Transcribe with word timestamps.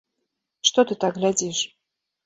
Што 0.69 0.87
ты 0.93 0.99
так 1.05 1.13
глядзіш? 1.21 1.65